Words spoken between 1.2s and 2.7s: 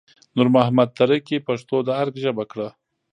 کي پښتو د ارګ ژبه کړه